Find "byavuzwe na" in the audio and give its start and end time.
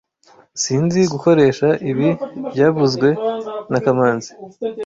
2.51-3.79